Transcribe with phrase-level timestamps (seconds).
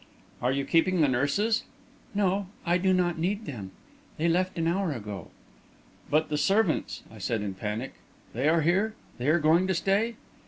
[0.41, 1.61] "Are you keeping the nurses?"
[2.15, 3.69] "No; I do not need them.
[4.17, 5.29] They left an hour ago."
[6.09, 7.93] "But the servants," I said, in a panic,
[8.33, 8.95] "they are here?
[9.19, 10.15] They are going to stay?"